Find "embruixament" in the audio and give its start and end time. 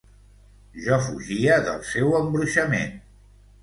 2.25-3.01